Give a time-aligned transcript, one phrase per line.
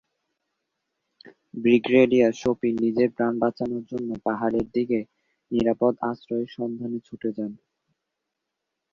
[1.53, 4.99] Brigadier Shafi নিজের প্রাণ বাঁচানোর জন্য পাহাড়ের দিকে
[5.51, 7.51] নিরাপদ আশ্রয়ের সন্ধানে ছুটে যান।